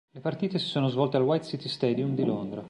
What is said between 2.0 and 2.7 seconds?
di Londra.